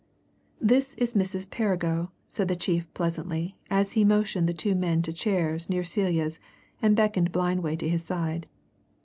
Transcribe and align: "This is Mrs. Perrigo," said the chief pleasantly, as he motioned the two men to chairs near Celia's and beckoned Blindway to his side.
"This 0.59 0.95
is 0.95 1.13
Mrs. 1.13 1.47
Perrigo," 1.51 2.09
said 2.27 2.47
the 2.47 2.55
chief 2.55 2.91
pleasantly, 2.95 3.55
as 3.69 3.91
he 3.91 4.03
motioned 4.03 4.49
the 4.49 4.51
two 4.51 4.73
men 4.73 5.03
to 5.03 5.13
chairs 5.13 5.69
near 5.69 5.83
Celia's 5.83 6.39
and 6.81 6.95
beckoned 6.95 7.31
Blindway 7.31 7.77
to 7.77 7.87
his 7.87 8.01
side. 8.01 8.47